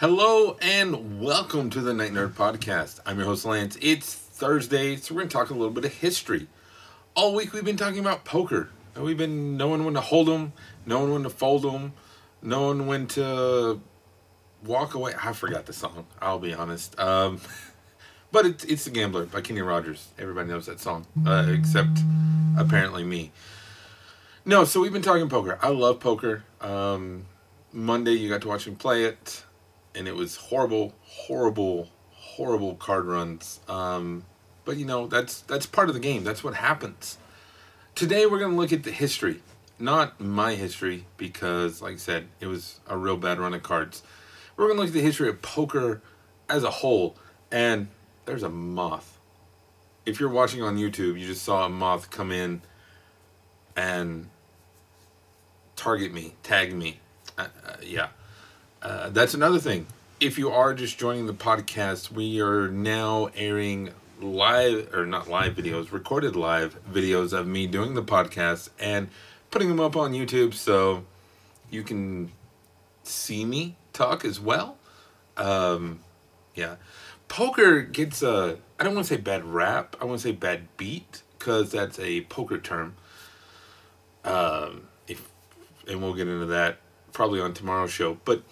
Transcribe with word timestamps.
Hello 0.00 0.56
and 0.62 1.20
welcome 1.20 1.70
to 1.70 1.80
the 1.80 1.92
Night 1.92 2.12
Nerd 2.12 2.34
Podcast. 2.34 3.00
I'm 3.04 3.16
your 3.16 3.26
host 3.26 3.44
Lance. 3.44 3.76
It's 3.82 4.14
Thursday, 4.14 4.94
so 4.94 5.12
we're 5.12 5.22
going 5.22 5.28
to 5.28 5.32
talk 5.32 5.50
a 5.50 5.54
little 5.54 5.72
bit 5.72 5.84
of 5.84 5.92
history. 5.92 6.46
All 7.16 7.34
week 7.34 7.52
we've 7.52 7.64
been 7.64 7.76
talking 7.76 7.98
about 7.98 8.24
poker. 8.24 8.70
And 8.94 9.02
we've 9.02 9.18
been 9.18 9.56
knowing 9.56 9.84
when 9.84 9.94
to 9.94 10.00
hold 10.00 10.28
them, 10.28 10.52
knowing 10.86 11.12
when 11.12 11.24
to 11.24 11.30
fold 11.30 11.62
them, 11.62 11.94
knowing 12.42 12.86
when 12.86 13.08
to 13.08 13.80
walk 14.64 14.94
away. 14.94 15.14
I 15.20 15.32
forgot 15.32 15.66
the 15.66 15.72
song. 15.72 16.06
I'll 16.22 16.38
be 16.38 16.54
honest. 16.54 16.96
Um, 17.00 17.40
but 18.30 18.46
it's 18.46 18.62
it's 18.66 18.84
the 18.84 18.90
Gambler 18.90 19.26
by 19.26 19.40
Kenny 19.40 19.62
Rogers. 19.62 20.10
Everybody 20.16 20.48
knows 20.48 20.66
that 20.66 20.78
song, 20.78 21.08
uh, 21.26 21.48
except 21.48 21.98
apparently 22.56 23.02
me. 23.02 23.32
No, 24.44 24.64
so 24.64 24.80
we've 24.80 24.92
been 24.92 25.02
talking 25.02 25.28
poker. 25.28 25.58
I 25.60 25.70
love 25.70 25.98
poker. 25.98 26.44
Um, 26.60 27.26
Monday 27.72 28.12
you 28.12 28.28
got 28.28 28.42
to 28.42 28.48
watch 28.48 28.68
me 28.68 28.76
play 28.76 29.02
it 29.02 29.42
and 29.94 30.08
it 30.08 30.14
was 30.14 30.36
horrible, 30.36 30.94
horrible, 31.02 31.88
horrible 32.10 32.74
card 32.76 33.06
runs. 33.06 33.60
Um, 33.68 34.24
but 34.64 34.76
you 34.76 34.84
know 34.84 35.06
that's 35.06 35.40
that's 35.42 35.66
part 35.66 35.88
of 35.88 35.94
the 35.94 36.00
game. 36.00 36.24
That's 36.24 36.44
what 36.44 36.54
happens. 36.54 37.18
Today 37.94 38.26
we're 38.26 38.38
gonna 38.38 38.56
look 38.56 38.72
at 38.72 38.84
the 38.84 38.92
history, 38.92 39.40
not 39.78 40.20
my 40.20 40.54
history 40.54 41.06
because, 41.16 41.82
like 41.82 41.94
I 41.94 41.98
said, 41.98 42.28
it 42.40 42.46
was 42.46 42.80
a 42.86 42.96
real 42.96 43.16
bad 43.16 43.38
run 43.38 43.54
of 43.54 43.62
cards. 43.62 44.02
We're 44.56 44.68
gonna 44.68 44.80
look 44.80 44.88
at 44.88 44.94
the 44.94 45.00
history 45.00 45.28
of 45.28 45.42
poker 45.42 46.02
as 46.48 46.64
a 46.64 46.70
whole, 46.70 47.16
and 47.50 47.88
there's 48.24 48.42
a 48.42 48.50
moth. 48.50 49.18
If 50.04 50.20
you're 50.20 50.28
watching 50.28 50.62
on 50.62 50.76
YouTube, 50.76 51.18
you 51.18 51.26
just 51.26 51.42
saw 51.42 51.66
a 51.66 51.68
moth 51.68 52.10
come 52.10 52.30
in 52.30 52.62
and 53.76 54.28
target 55.76 56.12
me, 56.12 56.34
tag 56.42 56.74
me. 56.74 57.00
Uh, 57.38 57.46
uh, 57.66 57.76
yeah. 57.82 58.08
Uh, 58.80 59.08
that's 59.10 59.34
another 59.34 59.58
thing. 59.58 59.86
If 60.20 60.38
you 60.38 60.50
are 60.50 60.72
just 60.72 60.98
joining 60.98 61.26
the 61.26 61.34
podcast, 61.34 62.12
we 62.12 62.40
are 62.40 62.68
now 62.68 63.30
airing 63.34 63.90
live, 64.20 64.94
or 64.94 65.06
not 65.06 65.28
live 65.28 65.54
videos, 65.54 65.92
recorded 65.92 66.36
live 66.36 66.78
videos 66.90 67.32
of 67.32 67.46
me 67.46 67.66
doing 67.66 67.94
the 67.94 68.02
podcast 68.02 68.68
and 68.78 69.08
putting 69.50 69.68
them 69.68 69.80
up 69.80 69.96
on 69.96 70.12
YouTube 70.12 70.54
so 70.54 71.04
you 71.70 71.82
can 71.82 72.30
see 73.02 73.44
me 73.44 73.76
talk 73.92 74.24
as 74.24 74.38
well. 74.38 74.76
Um, 75.36 76.00
yeah. 76.54 76.76
Poker 77.26 77.82
gets 77.82 78.22
a, 78.22 78.58
I 78.78 78.84
don't 78.84 78.94
want 78.94 79.06
to 79.08 79.14
say 79.14 79.20
bad 79.20 79.44
rap, 79.44 79.96
I 80.00 80.04
want 80.04 80.20
to 80.20 80.22
say 80.22 80.32
bad 80.32 80.68
beat 80.76 81.22
because 81.38 81.72
that's 81.72 81.98
a 81.98 82.22
poker 82.22 82.58
term. 82.58 82.94
Um, 84.24 84.88
if, 85.06 85.28
and 85.88 86.00
we'll 86.00 86.14
get 86.14 86.28
into 86.28 86.46
that 86.46 86.78
probably 87.12 87.40
on 87.40 87.54
tomorrow's 87.54 87.90
show. 87.90 88.18
But 88.24 88.42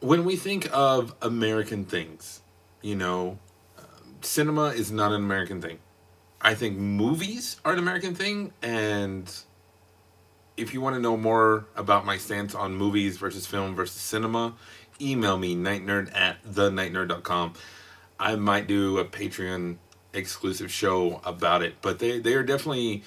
when 0.00 0.24
we 0.24 0.36
think 0.36 0.68
of 0.72 1.14
American 1.22 1.84
things, 1.84 2.40
you 2.82 2.96
know, 2.96 3.38
cinema 4.22 4.68
is 4.68 4.90
not 4.90 5.12
an 5.12 5.22
American 5.22 5.60
thing. 5.60 5.78
I 6.40 6.54
think 6.54 6.78
movies 6.78 7.60
are 7.64 7.74
an 7.74 7.78
American 7.78 8.14
thing, 8.14 8.52
and 8.62 9.30
if 10.56 10.72
you 10.72 10.80
want 10.80 10.96
to 10.96 11.00
know 11.00 11.16
more 11.16 11.66
about 11.76 12.06
my 12.06 12.16
stance 12.16 12.54
on 12.54 12.74
movies 12.74 13.18
versus 13.18 13.46
film 13.46 13.74
versus 13.74 14.00
cinema, 14.00 14.54
email 15.00 15.36
me 15.36 15.54
nightnerd 15.54 16.14
at 16.16 16.42
thenightnerd.com. 16.44 17.54
I 18.18 18.36
might 18.36 18.66
do 18.66 18.98
a 18.98 19.04
Patreon 19.04 19.76
exclusive 20.12 20.70
show 20.70 21.20
about 21.24 21.62
it, 21.62 21.74
but 21.82 21.98
they, 21.98 22.18
they 22.18 22.34
are 22.34 22.42
definitely 22.42 23.02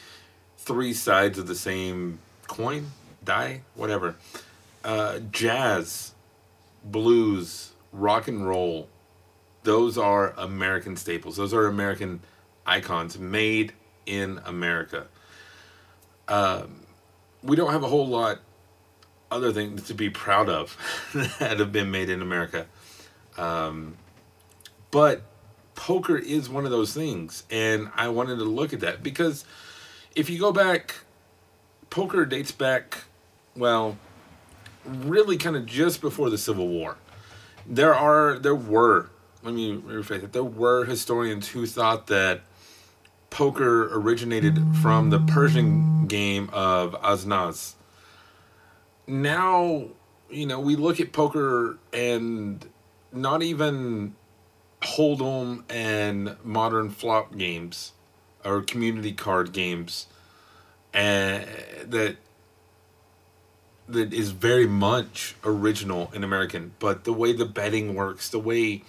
three 0.57 0.93
sides 0.93 1.37
of 1.37 1.47
the 1.47 1.55
same 1.55 2.19
coin, 2.47 2.91
die, 3.23 3.61
whatever. 3.75 4.15
Uh, 4.83 5.19
jazz 5.31 6.12
blues, 6.83 7.73
rock 7.91 8.27
and 8.27 8.45
roll, 8.45 8.89
those 9.63 9.97
are 9.97 10.31
American 10.37 10.95
staples. 10.95 11.37
Those 11.37 11.53
are 11.53 11.67
American 11.67 12.21
icons 12.65 13.17
made 13.17 13.73
in 14.05 14.39
America. 14.45 15.07
Um, 16.27 16.85
we 17.41 17.55
don't 17.55 17.71
have 17.71 17.83
a 17.83 17.87
whole 17.87 18.07
lot 18.07 18.39
other 19.31 19.51
things 19.51 19.87
to 19.87 19.93
be 19.93 20.09
proud 20.09 20.47
of 20.47 20.77
that 21.39 21.59
have 21.59 21.71
been 21.71 21.91
made 21.91 22.09
in 22.09 22.21
America. 22.21 22.67
Um, 23.37 23.97
but 24.91 25.23
poker 25.75 26.17
is 26.17 26.49
one 26.49 26.65
of 26.65 26.71
those 26.71 26.93
things. 26.93 27.43
And 27.49 27.89
I 27.95 28.09
wanted 28.09 28.37
to 28.37 28.45
look 28.45 28.73
at 28.73 28.81
that 28.81 29.01
because 29.01 29.45
if 30.15 30.29
you 30.29 30.39
go 30.39 30.51
back, 30.51 30.95
poker 31.89 32.25
dates 32.25 32.51
back, 32.51 33.05
well, 33.55 33.97
really 34.85 35.37
kind 35.37 35.55
of 35.55 35.65
just 35.65 36.01
before 36.01 36.29
the 36.29 36.37
Civil 36.37 36.67
War. 36.67 36.97
There 37.65 37.95
are 37.95 38.37
there 38.39 38.55
were 38.55 39.09
let 39.43 39.53
me 39.53 39.77
rephrase 39.77 40.23
it. 40.23 40.31
There 40.31 40.43
were 40.43 40.85
historians 40.85 41.49
who 41.49 41.65
thought 41.65 42.07
that 42.07 42.41
poker 43.29 43.89
originated 43.97 44.57
from 44.81 45.09
the 45.09 45.19
Persian 45.19 46.07
game 46.07 46.49
of 46.53 46.95
As-Nas. 47.03 47.75
Now, 49.07 49.87
you 50.29 50.45
know, 50.45 50.59
we 50.59 50.75
look 50.75 50.99
at 50.99 51.11
poker 51.11 51.77
and 51.91 52.65
not 53.11 53.43
even 53.43 54.15
hold'em 54.81 55.63
and 55.69 56.37
modern 56.43 56.89
flop 56.89 57.35
games 57.35 57.93
or 58.45 58.61
community 58.61 59.13
card 59.13 59.51
games 59.51 60.07
and 60.93 61.47
that 61.85 62.17
that 63.93 64.13
is 64.13 64.31
very 64.31 64.67
much 64.67 65.35
original 65.43 66.11
in 66.13 66.23
American, 66.23 66.73
but 66.79 67.03
the 67.03 67.13
way 67.13 67.33
the 67.33 67.45
betting 67.45 67.95
works, 67.95 68.29
the 68.29 68.39
way 68.39 68.83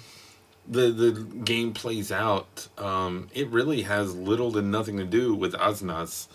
the 0.67 0.91
the 0.91 1.13
game 1.45 1.73
plays 1.73 2.11
out, 2.11 2.69
um, 2.79 3.29
it 3.33 3.49
really 3.51 3.83
has 3.83 4.15
little 4.15 4.53
to 4.53 4.63
nothing 4.63 4.97
to 4.97 5.05
do 5.05 5.35
with 5.35 5.55
As-Nas, 5.55 6.29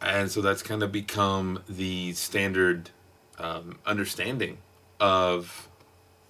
and 0.00 0.30
so 0.30 0.40
that's 0.40 0.62
kind 0.62 0.82
of 0.82 0.92
become 0.92 1.62
the 1.68 2.12
standard 2.14 2.90
um, 3.38 3.78
understanding 3.84 4.58
of 5.00 5.68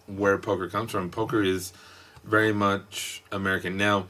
where 0.07 0.39
poker 0.39 0.69
comes 0.69 0.91
from. 0.91 1.11
Poker 1.11 1.43
is 1.43 1.73
very 2.25 2.53
much 2.53 3.23
American. 3.31 3.77
Now, 3.77 4.07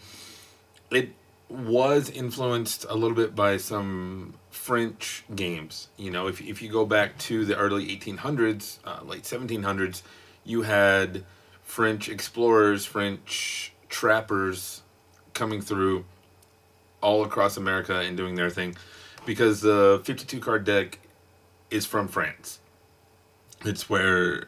it 0.90 1.10
was 1.48 2.10
influenced 2.10 2.84
a 2.88 2.94
little 2.94 3.16
bit 3.16 3.34
by 3.34 3.56
some 3.56 4.34
French 4.50 5.24
games. 5.34 5.88
You 5.96 6.10
know, 6.10 6.26
if, 6.26 6.40
if 6.40 6.60
you 6.60 6.68
go 6.68 6.84
back 6.84 7.18
to 7.18 7.44
the 7.44 7.56
early 7.56 7.86
1800s, 7.96 8.78
uh, 8.84 9.00
late 9.04 9.22
1700s, 9.22 10.02
you 10.44 10.62
had 10.62 11.24
French 11.62 12.08
explorers, 12.08 12.84
French 12.84 13.72
trappers 13.88 14.82
coming 15.34 15.60
through 15.60 16.04
all 17.00 17.24
across 17.24 17.56
America 17.56 18.00
and 18.00 18.16
doing 18.16 18.34
their 18.34 18.50
thing 18.50 18.76
because 19.24 19.60
the 19.60 20.00
52 20.04 20.40
card 20.40 20.64
deck 20.64 20.98
is 21.70 21.86
from 21.86 22.08
France. 22.08 22.58
It's 23.64 23.88
where 23.88 24.46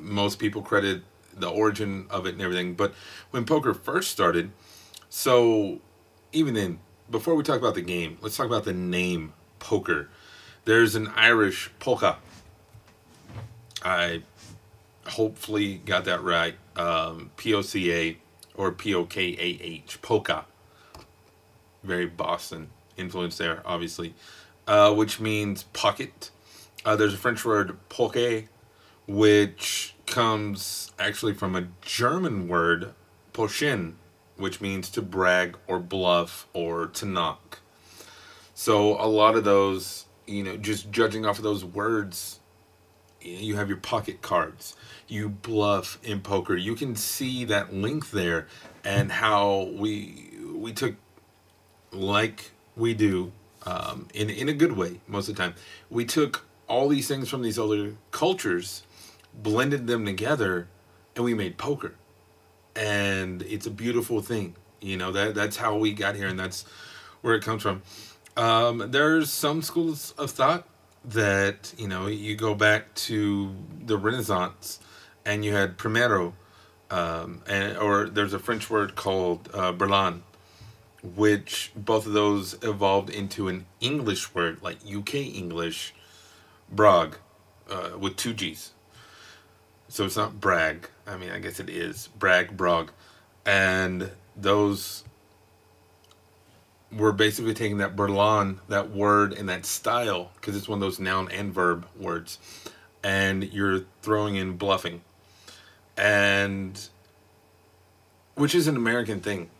most 0.00 0.38
people 0.38 0.62
credit 0.62 1.02
the 1.34 1.48
origin 1.48 2.06
of 2.10 2.26
it 2.26 2.34
and 2.34 2.42
everything. 2.42 2.74
But 2.74 2.94
when 3.30 3.44
poker 3.44 3.74
first 3.74 4.10
started, 4.10 4.50
so 5.08 5.80
even 6.32 6.54
then, 6.54 6.78
before 7.10 7.34
we 7.34 7.42
talk 7.42 7.58
about 7.58 7.74
the 7.74 7.82
game, 7.82 8.18
let's 8.20 8.36
talk 8.36 8.46
about 8.46 8.64
the 8.64 8.72
name 8.72 9.32
poker. 9.58 10.08
There's 10.64 10.94
an 10.94 11.08
Irish 11.16 11.70
polka. 11.78 12.18
I 13.82 14.22
hopefully 15.06 15.78
got 15.84 16.04
that 16.04 16.22
right. 16.22 16.54
Um, 16.76 17.30
P 17.36 17.54
O 17.54 17.62
C 17.62 17.92
A 17.92 18.18
or 18.54 18.70
P 18.72 18.94
O 18.94 19.04
K 19.04 19.36
A 19.38 19.62
H, 19.62 20.00
polka. 20.02 20.44
Very 21.82 22.06
Boston 22.06 22.68
influence 22.96 23.38
there, 23.38 23.62
obviously, 23.64 24.14
uh, 24.66 24.92
which 24.92 25.18
means 25.18 25.62
pocket. 25.72 26.30
Uh, 26.84 26.94
there's 26.94 27.14
a 27.14 27.18
French 27.18 27.44
word 27.44 27.76
poke, 27.88 28.44
which 29.06 29.94
comes 30.06 30.92
actually 30.98 31.34
from 31.34 31.56
a 31.56 31.68
German 31.80 32.48
word, 32.48 32.92
pochen, 33.32 33.94
which 34.40 34.60
means 34.60 34.90
to 34.90 35.02
brag 35.02 35.56
or 35.66 35.78
bluff 35.78 36.46
or 36.52 36.86
to 36.86 37.06
knock. 37.06 37.60
So 38.54 39.00
a 39.00 39.06
lot 39.06 39.36
of 39.36 39.44
those, 39.44 40.06
you 40.26 40.42
know, 40.42 40.56
just 40.56 40.90
judging 40.90 41.24
off 41.24 41.38
of 41.38 41.44
those 41.44 41.64
words, 41.64 42.40
you 43.20 43.56
have 43.56 43.68
your 43.68 43.78
pocket 43.78 44.22
cards. 44.22 44.76
You 45.08 45.28
bluff 45.28 45.98
in 46.02 46.20
poker. 46.20 46.56
You 46.56 46.74
can 46.74 46.96
see 46.96 47.44
that 47.46 47.72
link 47.72 48.10
there, 48.10 48.46
and 48.84 49.10
how 49.10 49.70
we 49.74 50.30
we 50.54 50.72
took 50.72 50.94
like 51.92 52.52
we 52.76 52.94
do 52.94 53.32
um, 53.66 54.08
in 54.14 54.30
in 54.30 54.48
a 54.48 54.52
good 54.52 54.76
way 54.76 55.00
most 55.06 55.28
of 55.28 55.36
the 55.36 55.42
time. 55.42 55.54
We 55.90 56.04
took 56.04 56.44
all 56.68 56.88
these 56.88 57.08
things 57.08 57.28
from 57.28 57.42
these 57.42 57.58
other 57.58 57.96
cultures, 58.10 58.84
blended 59.34 59.86
them 59.86 60.06
together, 60.06 60.68
and 61.16 61.24
we 61.24 61.34
made 61.34 61.58
poker. 61.58 61.94
And 62.80 63.42
it's 63.42 63.66
a 63.66 63.70
beautiful 63.70 64.22
thing. 64.22 64.56
You 64.80 64.96
know 64.96 65.12
that 65.12 65.34
that's 65.34 65.56
how 65.56 65.76
we 65.76 65.92
got 65.92 66.16
here, 66.16 66.28
and 66.28 66.38
that's 66.38 66.64
where 67.20 67.34
it 67.34 67.44
comes 67.44 67.62
from. 67.62 67.82
Um, 68.36 68.90
there's 68.90 69.30
some 69.30 69.60
schools 69.60 70.14
of 70.16 70.30
thought 70.30 70.66
that 71.04 71.74
you 71.76 71.86
know 71.86 72.06
you 72.06 72.36
go 72.36 72.54
back 72.54 72.94
to 72.94 73.54
the 73.84 73.98
Renaissance, 73.98 74.80
and 75.26 75.44
you 75.44 75.52
had 75.52 75.76
primero, 75.76 76.34
um, 76.90 77.42
and 77.46 77.76
or 77.76 78.08
there's 78.08 78.32
a 78.32 78.38
French 78.38 78.70
word 78.70 78.96
called 78.96 79.50
uh, 79.52 79.72
Berlan, 79.72 80.22
which 81.02 81.72
both 81.76 82.06
of 82.06 82.14
those 82.14 82.54
evolved 82.62 83.10
into 83.10 83.48
an 83.48 83.66
English 83.80 84.34
word 84.34 84.62
like 84.62 84.78
UK 84.90 85.16
English, 85.16 85.92
brag, 86.72 87.18
uh, 87.70 87.90
with 87.98 88.16
two 88.16 88.32
G's. 88.32 88.72
So 89.90 90.04
it's 90.04 90.16
not 90.16 90.40
brag. 90.40 90.88
I 91.04 91.16
mean, 91.16 91.30
I 91.30 91.40
guess 91.40 91.58
it 91.58 91.68
is 91.68 92.08
brag, 92.16 92.56
brog, 92.56 92.92
and 93.44 94.12
those 94.36 95.02
were 96.92 97.10
basically 97.10 97.54
taking 97.54 97.78
that 97.78 97.96
Berlan, 97.96 98.60
that 98.68 98.90
word 98.90 99.32
and 99.32 99.48
that 99.48 99.66
style, 99.66 100.30
because 100.36 100.56
it's 100.56 100.68
one 100.68 100.76
of 100.76 100.80
those 100.80 101.00
noun 101.00 101.28
and 101.32 101.52
verb 101.52 101.86
words, 101.98 102.38
and 103.02 103.52
you're 103.52 103.80
throwing 104.00 104.36
in 104.36 104.56
bluffing, 104.56 105.02
and 105.96 106.88
which 108.36 108.54
is 108.54 108.68
an 108.68 108.76
American 108.76 109.20
thing. 109.20 109.50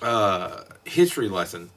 Uh, 0.00 0.62
history 0.84 1.28
lesson: 1.28 1.70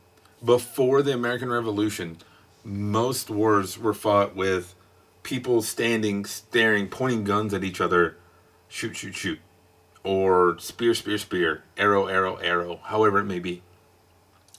before 0.46 1.02
the 1.02 1.14
American 1.14 1.50
Revolution, 1.50 2.18
most 2.64 3.32
wars 3.32 3.80
were 3.80 3.96
fought 3.96 4.36
with 4.36 4.76
people 5.24 5.62
standing, 5.62 6.26
staring, 6.26 6.88
pointing 6.88 7.24
guns 7.24 7.54
at 7.54 7.64
each 7.64 7.82
other, 7.82 8.18
shoot, 8.68 8.96
shoot, 8.96 9.16
shoot, 9.16 9.40
or 10.04 10.60
spear, 10.60 10.94
spear, 10.94 11.18
spear, 11.18 11.64
arrow, 11.78 12.08
arrow, 12.08 12.36
arrow, 12.38 12.80
however 12.84 13.20
it 13.20 13.26
may 13.26 13.40
be. 13.40 13.62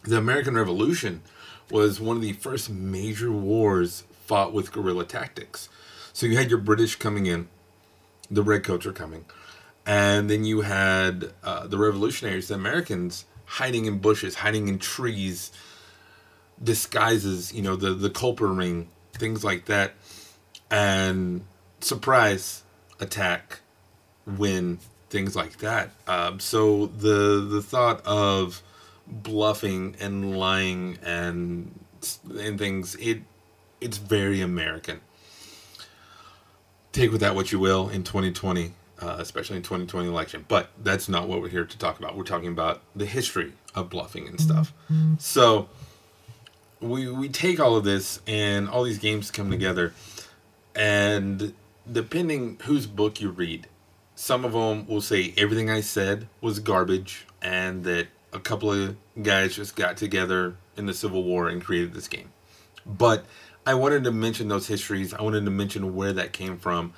The 0.03 0.19
American 0.19 0.55
Revolution 0.55 1.23
was 1.71 2.01
one 2.01 2.17
of 2.17 2.23
the 2.23 2.33
first 2.33 2.69
major 2.71 3.31
wars 3.31 4.05
fought 4.27 4.53
with 4.53 4.73
guerrilla 4.73 5.05
tactics. 5.05 5.69
So 6.13 6.27
you 6.27 6.37
had 6.37 6.51
your 6.51 6.59
British 6.59 6.97
coming 6.97 7.27
in, 7.27 7.49
the 8.31 8.43
Redcoats 8.43 8.87
are 8.87 8.93
coming, 8.93 9.25
and 9.87 10.31
then 10.31 10.45
you 10.45 10.63
had 10.63 11.33
uh, 11.43 11.67
the 11.67 11.79
revolutionaries, 11.79 12.49
the 12.49 12.55
Americans, 12.55 13.27
hiding 13.45 13.85
in 13.87 13.99
bushes, 13.99 14.37
hiding 14.37 14.69
in 14.69 14.79
trees, 14.79 15.53
disguises, 16.63 17.53
you 17.53 17.63
know, 17.63 17.77
the 17.77 17.93
the 17.93 18.11
culper 18.11 18.57
ring, 18.57 18.89
things 19.13 19.45
like 19.45 19.67
that, 19.67 19.95
and 20.71 21.45
surprise 21.81 22.63
attack, 23.01 23.61
win, 24.27 24.79
things 25.11 25.37
like 25.37 25.59
that. 25.59 25.91
Um, 26.07 26.41
so 26.41 26.87
the 26.87 27.47
the 27.49 27.63
thought 27.63 28.05
of 28.05 28.63
bluffing 29.07 29.97
and 30.01 30.37
lying 30.37 30.99
and 31.03 31.79
and 32.39 32.59
things 32.59 32.97
it 32.97 33.21
it's 33.81 33.99
very 33.99 34.41
american. 34.41 35.01
Take 36.93 37.11
with 37.13 37.21
that 37.21 37.35
what 37.35 37.53
you 37.53 37.59
will 37.59 37.89
in 37.89 38.03
2020 38.05 38.73
uh, 39.01 39.17
especially 39.19 39.57
in 39.57 39.63
2020 39.63 40.09
election 40.09 40.45
but 40.49 40.71
that's 40.83 41.09
not 41.09 41.29
what 41.29 41.41
we're 41.41 41.49
here 41.49 41.65
to 41.65 41.79
talk 41.79 41.99
about. 41.99 42.17
We're 42.17 42.25
talking 42.25 42.49
about 42.49 42.83
the 42.95 43.07
history 43.07 43.53
of 43.75 43.91
bluffing 43.91 44.27
and 44.29 44.41
stuff. 44.41 44.73
So 45.19 45.69
we 46.81 47.09
we 47.11 47.29
take 47.29 47.61
all 47.61 47.77
of 47.77 47.85
this 47.85 48.21
and 48.27 48.69
all 48.69 48.85
these 48.85 48.99
games 48.99 49.31
come 49.31 49.51
together 49.51 49.93
and 50.75 51.55
depending 51.91 52.59
whose 52.65 52.87
book 52.87 53.21
you 53.21 53.31
read 53.31 53.67
some 54.15 54.45
of 54.45 54.53
them 54.53 54.87
will 54.87 55.01
say 55.01 55.35
everything 55.37 55.71
i 55.71 55.81
said 55.81 56.27
was 56.41 56.59
garbage 56.59 57.27
and 57.43 57.85
that 57.85 58.09
a 58.33 58.41
couple 58.41 58.73
of 58.73 58.97
guys 59.23 59.55
just 59.55 59.77
got 59.77 59.97
together 59.97 60.57
in 60.77 60.87
the 60.87 60.95
Civil 60.95 61.23
War 61.23 61.49
and 61.49 61.65
created 61.65 61.95
this 61.95 62.09
game. 62.09 62.33
But 62.85 63.25
I 63.65 63.75
wanted 63.75 64.05
to 64.05 64.11
mention 64.11 64.49
those 64.49 64.67
histories. 64.67 65.15
I 65.15 65.23
wanted 65.23 65.45
to 65.45 65.51
mention 65.51 65.95
where 65.95 66.13
that 66.13 66.33
came 66.33 66.59
from 66.59 66.93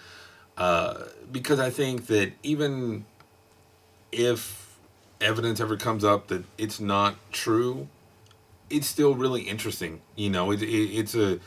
uh, 0.57 1.05
because 1.31 1.61
I 1.61 1.71
think 1.71 2.07
that 2.07 2.33
even 2.43 3.05
if 4.11 4.79
evidence 5.21 5.61
ever 5.61 5.77
comes 5.77 6.05
up 6.05 6.29
that 6.29 6.45
it's 6.57 6.81
not 6.81 7.17
true, 7.31 7.89
it's 8.71 8.87
still 8.87 9.15
really 9.15 9.43
interesting. 9.43 10.01
You 10.17 10.31
know, 10.31 10.51
it, 10.51 10.63
it, 10.63 10.67
it's 10.67 11.15
a 11.15 11.39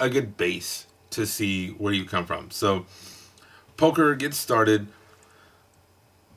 a 0.00 0.08
good 0.08 0.36
base 0.36 0.86
to 1.12 1.26
see 1.26 1.68
where 1.70 1.92
you 1.92 2.04
come 2.04 2.26
from. 2.26 2.50
So 2.50 2.86
poker 3.76 4.14
gets 4.14 4.36
started 4.36 4.88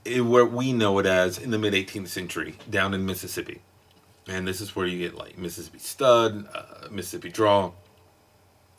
it, 0.06 0.22
where 0.22 0.46
we 0.46 0.72
know 0.72 1.00
it 1.00 1.06
as 1.06 1.38
in 1.38 1.52
the 1.52 1.58
mid 1.58 1.74
18th 1.74 2.08
century 2.08 2.56
down 2.70 2.94
in 2.94 3.06
Mississippi. 3.06 3.62
And 4.28 4.48
this 4.48 4.62
is 4.62 4.76
where 4.76 4.88
you 4.88 5.00
get 5.00 5.16
like 5.16 5.38
Mississippi 5.38 5.80
Stud, 5.80 6.48
uh, 6.54 6.88
Mississippi 6.90 7.30
Draw, 7.30 7.72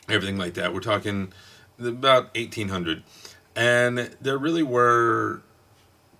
everything 0.08 0.38
like 0.38 0.54
that. 0.54 0.72
We're 0.72 0.80
talking 0.80 1.32
about 1.78 2.34
1800. 2.34 3.02
And 3.54 4.16
there 4.20 4.38
really 4.38 4.62
were 4.62 5.42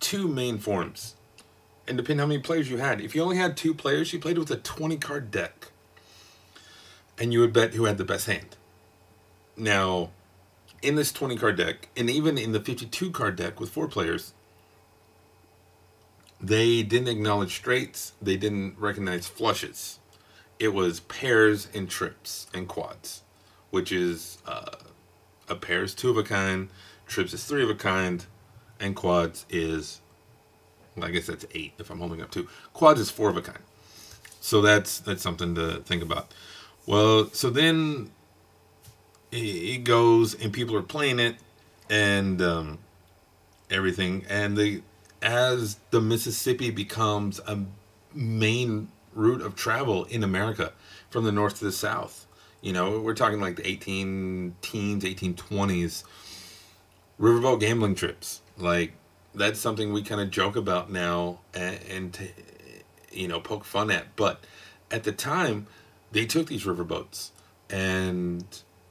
two 0.01 0.29
main 0.29 0.59
forms. 0.59 1.15
And 1.89 1.97
depending 1.97 2.19
how 2.19 2.27
many 2.27 2.41
players 2.41 2.71
you 2.71 2.79
had. 2.79 3.01
If 3.01 3.15
you 3.15 3.23
only 3.23 3.37
had 3.37 3.57
two 3.57 3.75
players, 3.75 4.13
you 4.13 4.19
played 4.19 4.39
with 4.39 4.51
a 4.51 4.57
20 4.57 4.97
card 4.97 5.31
deck. 5.31 5.69
And 7.19 7.33
you 7.33 7.41
would 7.41 7.53
bet 7.53 7.75
who 7.75 7.85
had 7.85 7.99
the 7.99 8.05
best 8.05 8.27
hand. 8.27 8.57
Now, 9.57 10.11
in 10.83 10.95
this 10.95 11.13
20 11.13 11.37
card 11.37 11.57
deck, 11.57 11.89
and 11.97 12.11
even 12.11 12.37
in 12.39 12.53
the 12.53 12.61
52 12.61 13.11
card 13.11 13.37
deck 13.37 13.59
with 13.59 13.71
four 13.71 13.89
players, 13.89 14.35
they 16.41 16.83
didn't 16.83 17.09
acknowledge 17.09 17.57
straights, 17.57 18.13
they 18.21 18.37
didn't 18.37 18.79
recognize 18.79 19.27
flushes. 19.27 19.99
It 20.59 20.69
was 20.69 21.01
pairs 21.01 21.69
and 21.75 21.89
trips 21.89 22.47
and 22.53 22.69
quads, 22.69 23.23
which 23.71 23.91
is 23.91 24.39
uh, 24.47 24.77
a 25.49 25.55
pair 25.55 25.83
is 25.83 25.95
two 25.95 26.11
of 26.11 26.17
a 26.17 26.23
kind, 26.23 26.69
trips 27.07 27.33
is 27.33 27.45
three 27.45 27.63
of 27.63 27.71
a 27.71 27.75
kind, 27.75 28.27
and 28.79 28.95
quads 28.95 29.47
is, 29.49 30.01
well, 30.95 31.07
I 31.07 31.11
guess 31.11 31.27
that's 31.27 31.47
eight 31.55 31.73
if 31.79 31.91
I'm 31.91 31.99
holding 31.99 32.21
up 32.21 32.31
two. 32.31 32.49
Quads 32.73 33.01
is 33.01 33.11
four 33.11 33.31
of 33.31 33.37
a 33.37 33.43
kind. 33.43 33.63
So 34.41 34.61
that's 34.61 34.99
that's 34.99 35.23
something 35.23 35.55
to 35.55 35.81
think 35.81 36.03
about. 36.03 36.33
Well, 36.87 37.31
so 37.33 37.51
then 37.51 38.11
it 39.37 39.85
goes 39.85 40.35
and 40.35 40.53
people 40.53 40.77
are 40.77 40.83
playing 40.83 41.19
it 41.19 41.37
and 41.89 42.41
um, 42.43 42.79
everything, 43.71 44.25
and 44.29 44.57
the 44.57 44.83
as 45.23 45.79
the 45.91 46.01
Mississippi 46.01 46.71
becomes 46.71 47.41
a 47.47 47.61
main 48.15 48.89
route 49.13 49.43
of 49.43 49.57
travel 49.57 50.05
in 50.05 50.23
America 50.23 50.73
from 51.11 51.25
the 51.25 51.33
north 51.33 51.59
to 51.59 51.65
the 51.65 51.73
south. 51.73 52.27
You 52.61 52.73
know, 52.73 53.01
we're 53.01 53.15
talking 53.15 53.41
like 53.41 53.57
the 53.57 53.67
18 53.67 54.57
teens, 54.61 55.05
1820s, 55.05 56.05
riverboat 57.21 57.61
gambling 57.61 57.95
trips. 57.95 58.41
Like, 58.57 58.93
that's 59.35 59.61
something 59.61 59.93
we 59.93 60.03
kind 60.03 60.21
of 60.21 60.31
joke 60.31 60.57
about 60.57 60.91
now 60.91 61.41
and, 61.55 61.79
and 61.91 62.33
you 63.13 63.29
know, 63.29 63.41
poke 63.41 63.65
fun 63.65 63.91
at. 63.91 64.17
But 64.17 64.45
at 64.91 65.05
the 65.05 65.13
time, 65.13 65.67
they 66.13 66.27
took 66.27 66.49
these 66.49 66.65
riverboats. 66.65 67.31
And 67.69 68.45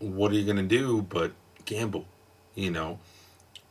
what 0.05 0.31
are 0.31 0.35
you 0.35 0.45
going 0.45 0.57
to 0.57 0.63
do 0.63 1.01
but 1.01 1.31
gamble? 1.65 2.05
You 2.53 2.71
know, 2.71 2.99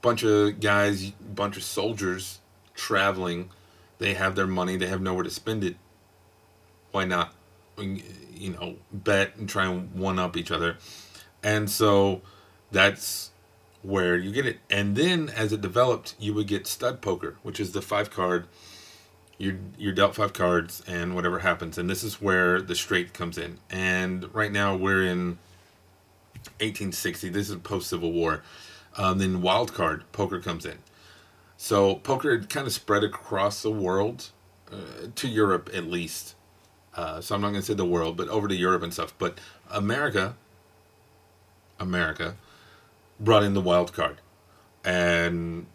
bunch 0.02 0.24
of 0.24 0.60
guys, 0.60 1.10
bunch 1.10 1.56
of 1.56 1.62
soldiers 1.62 2.40
traveling, 2.74 3.50
they 3.98 4.14
have 4.14 4.34
their 4.34 4.46
money, 4.46 4.76
they 4.76 4.88
have 4.88 5.00
nowhere 5.00 5.24
to 5.24 5.30
spend 5.30 5.64
it. 5.64 5.76
Why 6.90 7.04
not, 7.04 7.32
you 7.78 8.50
know, 8.50 8.76
bet 8.92 9.36
and 9.36 9.48
try 9.48 9.66
and 9.66 9.92
one 9.94 10.18
up 10.18 10.36
each 10.36 10.50
other? 10.50 10.76
And 11.42 11.70
so 11.70 12.20
that's 12.70 13.30
where 13.82 14.16
you 14.16 14.32
get 14.32 14.46
it. 14.46 14.58
And 14.70 14.96
then 14.96 15.28
as 15.28 15.52
it 15.52 15.60
developed, 15.60 16.14
you 16.18 16.34
would 16.34 16.46
get 16.46 16.66
stud 16.66 17.00
poker, 17.00 17.36
which 17.42 17.60
is 17.60 17.72
the 17.72 17.82
five 17.82 18.10
card. 18.10 18.46
You're, 19.38 19.56
you're 19.76 19.92
dealt 19.92 20.14
five 20.14 20.32
cards 20.32 20.82
and 20.86 21.14
whatever 21.14 21.40
happens. 21.40 21.78
And 21.78 21.90
this 21.90 22.04
is 22.04 22.20
where 22.20 22.60
the 22.60 22.74
straight 22.74 23.12
comes 23.12 23.36
in. 23.36 23.58
And 23.68 24.32
right 24.34 24.52
now 24.52 24.76
we're 24.76 25.04
in 25.04 25.38
1860. 26.60 27.28
This 27.30 27.50
is 27.50 27.56
post 27.56 27.88
Civil 27.88 28.12
War. 28.12 28.42
Um, 28.96 29.18
then 29.18 29.42
wild 29.42 29.74
card 29.74 30.04
poker 30.12 30.40
comes 30.40 30.64
in. 30.64 30.78
So 31.56 31.96
poker 31.96 32.38
kind 32.40 32.66
of 32.66 32.72
spread 32.72 33.04
across 33.04 33.62
the 33.62 33.70
world, 33.70 34.30
uh, 34.70 35.08
to 35.14 35.28
Europe 35.28 35.70
at 35.72 35.84
least. 35.84 36.34
Uh, 36.94 37.20
so 37.20 37.34
I'm 37.34 37.40
not 37.40 37.48
going 37.48 37.60
to 37.60 37.66
say 37.66 37.74
the 37.74 37.84
world, 37.84 38.16
but 38.16 38.28
over 38.28 38.46
to 38.48 38.54
Europe 38.54 38.82
and 38.82 38.92
stuff. 38.92 39.14
But 39.18 39.38
America, 39.70 40.36
America, 41.80 42.36
brought 43.18 43.42
in 43.42 43.54
the 43.54 43.60
wild 43.60 43.92
card. 43.92 44.18
And 44.84 45.66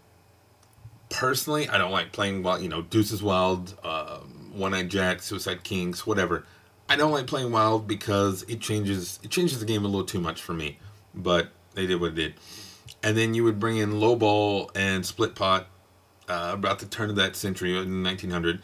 personally, 1.10 1.68
I 1.68 1.78
don't 1.78 1.92
like 1.92 2.12
playing 2.12 2.44
wild, 2.44 2.62
you 2.62 2.70
know, 2.70 2.82
Deuces 2.82 3.22
Wild, 3.22 3.78
um, 3.84 4.52
One 4.54 4.74
Eyed 4.74 4.90
Jack, 4.90 5.22
Suicide 5.22 5.64
Kings, 5.64 6.06
whatever. 6.06 6.46
I 6.90 6.96
don't 6.96 7.12
like 7.12 7.28
playing 7.28 7.52
wild 7.52 7.88
because 7.88 8.44
it 8.44 8.60
changes 8.62 9.20
it 9.24 9.30
changes 9.30 9.60
the 9.60 9.66
game 9.66 9.86
a 9.86 9.88
little 9.88 10.06
too 10.06 10.20
much 10.20 10.42
for 10.42 10.54
me. 10.54 10.80
But 11.14 11.50
they 11.76 11.86
did 11.86 12.02
what 12.02 12.10
it 12.10 12.16
did. 12.16 12.34
And 13.04 13.16
then 13.16 13.34
you 13.34 13.44
would 13.44 13.60
bring 13.60 13.78
in 13.78 14.00
low 14.00 14.16
ball 14.16 14.72
and 14.76 15.06
split 15.06 15.36
pot 15.36 15.68
uh, 16.28 16.52
about 16.54 16.80
the 16.80 16.86
turn 16.88 17.10
of 17.10 17.16
that 17.18 17.36
century 17.36 17.78
in 17.78 18.04
1900. 18.04 18.62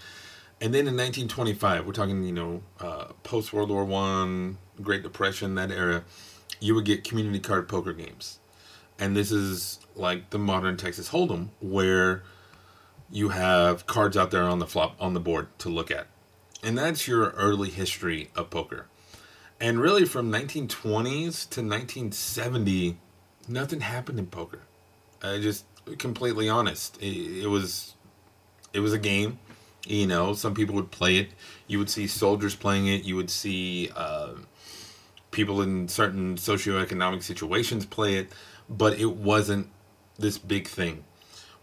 And 0.62 0.74
then 0.74 0.88
in 0.88 0.96
1925, 0.96 1.86
we're 1.86 1.94
talking, 1.94 2.24
you 2.24 2.32
know, 2.32 2.63
uh, 2.79 3.05
post 3.24 3.53
World 3.53 3.70
War 3.70 3.86
One, 3.86 4.58
Great 4.82 5.03
Depression, 5.03 5.55
that 5.55 5.72
era, 5.72 6.03
you 6.60 6.75
would 6.75 6.86
get 6.86 7.03
community 7.03 7.39
card 7.39 7.67
poker 7.67 7.94
games. 7.94 8.39
And 8.98 9.15
this 9.15 9.32
is 9.32 9.79
like 9.96 10.29
the 10.29 10.39
modern 10.39 10.77
Texas 10.77 11.10
Hold'em, 11.10 11.50
where 11.60 12.24
you 13.12 13.29
have 13.29 13.86
cards 13.86 14.15
out 14.17 14.32
there 14.32 14.44
on 14.44 14.60
the 14.60 14.67
flop 14.67 14.96
on 15.00 15.13
the 15.13 15.20
board 15.20 15.48
to 15.60 15.70
look 15.70 15.91
at. 15.91 16.08
And 16.65 16.75
that's 16.75 17.07
your 17.07 17.29
early 17.29 17.69
history 17.69 18.31
of 18.36 18.50
poker. 18.50 18.88
And 19.62 19.79
really 19.79 20.03
from 20.03 20.31
1920s 20.31 21.48
to 21.51 21.62
1970, 21.62 22.98
nothing 23.48 23.81
happened 23.81 24.17
in 24.17 24.25
poker. 24.25 24.62
I 25.22 25.39
just 25.39 25.65
completely 26.00 26.50
honest. 26.50 26.98
It, 27.00 27.43
it 27.43 27.48
was 27.48 27.93
it 28.74 28.79
was 28.79 28.93
a 28.93 28.98
game. 28.98 29.38
You 29.86 30.07
know, 30.07 30.34
some 30.34 30.55
people 30.55 30.74
would 30.74 30.89
play 30.89 31.17
it. 31.17 31.29
You 31.67 31.77
would 31.77 31.89
see 31.91 32.07
soldiers 32.07 32.55
playing 32.55 32.88
it. 32.88 33.03
You 33.03 33.15
would 33.15 33.29
see 33.29 33.91
uh, 33.95 34.34
people 35.29 35.62
in 35.62 35.88
certain 35.88 36.36
socioeconomic 36.36 37.22
situations 37.22 37.86
play 37.86 38.15
it, 38.15 38.31
but 38.67 38.98
it 39.00 39.12
wasn't 39.12 39.69
this 40.17 40.39
big 40.39 40.67
thing. 40.67 41.03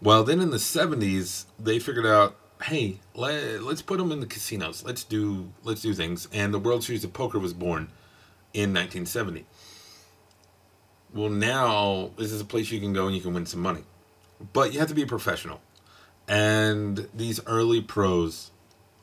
Well, 0.01 0.23
then 0.23 0.39
in 0.39 0.51
the 0.51 0.57
70s, 0.57 1.45
they 1.59 1.79
figured 1.79 2.05
out, 2.05 2.37
hey, 2.63 2.99
let, 3.15 3.33
us 3.33 3.81
put 3.81 3.97
them 3.97 4.11
in 4.11 4.19
the 4.19 4.25
casinos. 4.25 4.83
Let's 4.83 5.03
do 5.03 5.51
let's 5.63 5.81
do 5.81 5.93
things. 5.93 6.27
And 6.33 6.53
the 6.53 6.59
World 6.59 6.83
Series 6.83 7.03
of 7.03 7.13
Poker 7.13 7.39
was 7.39 7.53
born 7.53 7.89
in 8.53 8.73
1970. 8.73 9.45
Well, 11.13 11.29
now 11.29 12.11
this 12.17 12.31
is 12.31 12.41
a 12.41 12.45
place 12.45 12.71
you 12.71 12.79
can 12.79 12.93
go 12.93 13.07
and 13.07 13.15
you 13.15 13.21
can 13.21 13.33
win 13.33 13.45
some 13.45 13.61
money 13.61 13.83
but 14.51 14.73
you 14.73 14.79
have 14.79 14.89
to 14.89 14.95
be 14.95 15.03
a 15.03 15.07
professional. 15.07 15.61
And 16.27 17.07
these 17.13 17.39
early 17.45 17.81
pros 17.81 18.51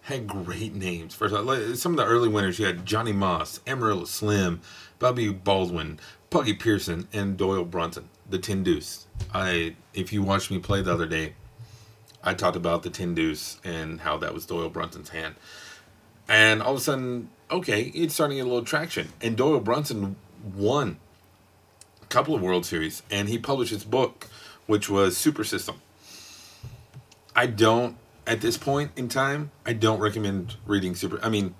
had 0.03 0.27
great 0.27 0.75
names. 0.75 1.15
First, 1.15 1.35
all, 1.35 1.75
some 1.75 1.93
of 1.93 1.99
the 1.99 2.05
early 2.05 2.29
winners 2.29 2.59
you 2.59 2.67
had 2.67 2.85
Johnny 2.85 3.13
Moss, 3.13 3.61
Amarillo 3.67 4.05
Slim, 4.05 4.61
Bobby 4.99 5.31
Baldwin, 5.31 6.01
Puggy 6.31 6.55
Pearson, 6.55 7.09
and 7.13 7.37
Doyle 7.37 7.65
Brunson, 7.65 8.09
the 8.29 8.39
Ten 8.39 8.63
Deuce. 8.63 9.07
I, 9.33 9.77
if 9.95 10.13
you 10.13 10.23
watched 10.23 10.51
me 10.51 10.59
play 10.59 10.83
the 10.83 10.93
other 10.93 11.07
day, 11.07 11.35
I 12.23 12.35
talked 12.35 12.57
about 12.57 12.83
the 12.83 12.91
Ten 12.91 13.15
Deuce 13.15 13.59
and 13.65 14.01
how 14.01 14.19
that 14.19 14.35
was 14.35 14.47
Doyle 14.47 14.69
Brunson's 14.69 15.11
hand. 15.11 15.37
And 16.29 16.63
all 16.63 16.73
of 16.73 16.79
a 16.79 16.81
sudden, 16.81 17.31
okay, 17.51 17.85
it's 17.95 18.15
starting 18.15 18.37
to 18.37 18.45
get 18.45 18.47
a 18.49 18.53
little 18.53 18.65
traction. 18.65 19.09
And 19.21 19.37
Doyle 19.37 19.61
Brunson 19.61 20.17
won 20.55 20.99
a 22.03 22.07
couple 22.07 22.35
of 22.35 22.43
World 22.43 22.67
Series, 22.67 23.03
and 23.11 23.29
he 23.29 23.39
published 23.39 23.73
his 23.73 23.85
book 23.85 24.29
which 24.67 24.89
was 24.89 25.17
Super 25.17 25.43
System. 25.43 25.81
I 27.35 27.47
don't 27.47 27.97
at 28.25 28.41
this 28.41 28.57
point 28.57 28.93
in 28.95 29.09
time, 29.09 29.51
I 29.67 29.73
don't 29.73 29.99
recommend 29.99 30.55
reading 30.65 30.95
Super. 30.95 31.19
I 31.25 31.29
mean, 31.29 31.57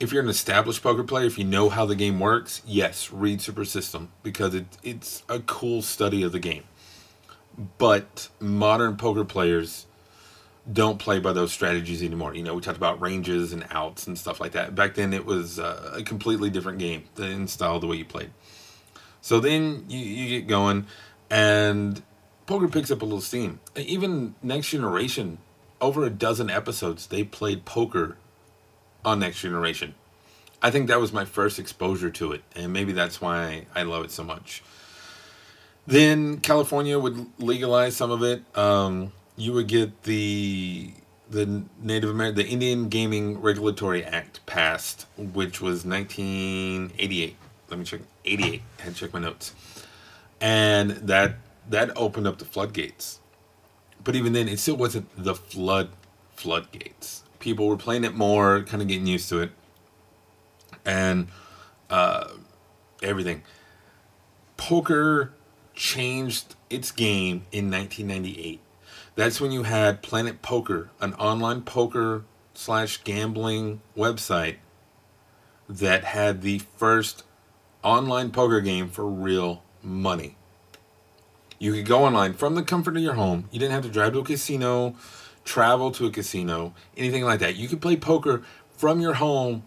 if 0.00 0.12
you're 0.12 0.22
an 0.22 0.30
established 0.30 0.82
poker 0.82 1.04
player, 1.04 1.26
if 1.26 1.36
you 1.36 1.44
know 1.44 1.68
how 1.68 1.84
the 1.84 1.94
game 1.94 2.18
works, 2.18 2.62
yes, 2.66 3.10
read 3.12 3.42
Super 3.42 3.66
System 3.66 4.10
because 4.22 4.54
it, 4.54 4.64
it's 4.82 5.22
a 5.28 5.40
cool 5.40 5.82
study 5.82 6.22
of 6.22 6.32
the 6.32 6.38
game. 6.38 6.64
But 7.76 8.30
modern 8.40 8.96
poker 8.96 9.26
players 9.26 9.84
don't 10.70 10.98
play 10.98 11.18
by 11.18 11.32
those 11.32 11.52
strategies 11.52 12.02
anymore. 12.02 12.34
You 12.34 12.42
know, 12.42 12.54
we 12.54 12.60
talked 12.60 12.76
about 12.76 13.00
ranges 13.00 13.52
and 13.52 13.66
outs 13.70 14.06
and 14.06 14.18
stuff 14.18 14.40
like 14.40 14.52
that. 14.52 14.74
Back 14.74 14.94
then, 14.94 15.12
it 15.14 15.24
was 15.24 15.58
uh, 15.58 15.94
a 15.96 16.02
completely 16.02 16.50
different 16.50 16.78
game 16.78 17.04
in 17.16 17.48
style 17.48 17.80
the 17.80 17.86
way 17.86 17.96
you 17.96 18.04
played. 18.04 18.30
So 19.20 19.40
then 19.40 19.84
you, 19.88 19.98
you 19.98 20.40
get 20.40 20.46
going, 20.46 20.86
and 21.30 22.02
poker 22.46 22.68
picks 22.68 22.90
up 22.90 23.02
a 23.02 23.04
little 23.04 23.20
steam. 23.20 23.60
Even 23.76 24.34
Next 24.42 24.70
Generation, 24.70 25.38
over 25.80 26.04
a 26.04 26.10
dozen 26.10 26.50
episodes, 26.50 27.06
they 27.06 27.24
played 27.24 27.64
poker 27.64 28.16
on 29.04 29.20
Next 29.20 29.40
Generation. 29.40 29.94
I 30.60 30.70
think 30.70 30.88
that 30.88 31.00
was 31.00 31.12
my 31.12 31.24
first 31.24 31.58
exposure 31.58 32.10
to 32.10 32.32
it, 32.32 32.42
and 32.54 32.72
maybe 32.72 32.92
that's 32.92 33.20
why 33.20 33.66
I 33.74 33.84
love 33.84 34.04
it 34.04 34.10
so 34.10 34.24
much. 34.24 34.62
Then 35.86 36.40
California 36.40 36.98
would 36.98 37.26
legalize 37.38 37.96
some 37.96 38.10
of 38.10 38.22
it. 38.22 38.42
Um, 38.56 39.12
you 39.38 39.52
would 39.52 39.68
get 39.68 40.02
the 40.02 40.92
the 41.30 41.62
Native 41.80 42.10
American, 42.10 42.36
the 42.36 42.46
Indian 42.46 42.88
Gaming 42.88 43.40
Regulatory 43.40 44.04
Act 44.04 44.44
passed, 44.46 45.06
which 45.16 45.60
was 45.60 45.84
1988. 45.84 47.36
Let 47.70 47.78
me 47.78 47.84
check. 47.84 48.00
88. 48.24 48.62
I 48.78 48.82
had 48.82 48.94
to 48.94 49.00
check 49.00 49.12
my 49.12 49.20
notes, 49.20 49.54
and 50.40 50.90
that 50.90 51.36
that 51.68 51.96
opened 51.96 52.26
up 52.26 52.38
the 52.38 52.44
floodgates. 52.44 53.20
But 54.02 54.16
even 54.16 54.32
then, 54.32 54.48
it 54.48 54.58
still 54.58 54.76
wasn't 54.76 55.08
the 55.16 55.34
flood 55.34 55.90
floodgates. 56.34 57.22
People 57.38 57.68
were 57.68 57.76
playing 57.76 58.04
it 58.04 58.14
more, 58.14 58.62
kind 58.62 58.82
of 58.82 58.88
getting 58.88 59.06
used 59.06 59.28
to 59.28 59.40
it, 59.40 59.52
and 60.84 61.28
uh, 61.90 62.28
everything. 63.02 63.42
Poker 64.56 65.32
changed 65.74 66.56
its 66.68 66.90
game 66.90 67.46
in 67.52 67.70
1998. 67.70 68.60
That's 69.18 69.40
when 69.40 69.50
you 69.50 69.64
had 69.64 70.00
Planet 70.00 70.42
Poker, 70.42 70.90
an 71.00 71.12
online 71.14 71.62
poker 71.62 72.22
slash 72.54 73.02
gambling 73.02 73.80
website 73.96 74.58
that 75.68 76.04
had 76.04 76.42
the 76.42 76.60
first 76.76 77.24
online 77.82 78.30
poker 78.30 78.60
game 78.60 78.88
for 78.88 79.04
real 79.06 79.64
money. 79.82 80.36
You 81.58 81.72
could 81.72 81.86
go 81.86 82.04
online 82.04 82.34
from 82.34 82.54
the 82.54 82.62
comfort 82.62 82.96
of 82.96 83.02
your 83.02 83.14
home. 83.14 83.48
You 83.50 83.58
didn't 83.58 83.72
have 83.72 83.82
to 83.82 83.90
drive 83.90 84.12
to 84.12 84.20
a 84.20 84.24
casino, 84.24 84.94
travel 85.44 85.90
to 85.90 86.06
a 86.06 86.12
casino, 86.12 86.72
anything 86.96 87.24
like 87.24 87.40
that. 87.40 87.56
You 87.56 87.66
could 87.66 87.82
play 87.82 87.96
poker 87.96 88.44
from 88.76 89.00
your 89.00 89.14
home 89.14 89.64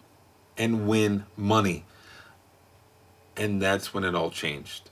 and 0.57 0.87
win 0.87 1.25
money. 1.35 1.83
And 3.35 3.61
that's 3.61 3.93
when 3.93 4.05
it 4.05 4.15
all 4.15 4.29
changed. 4.31 4.91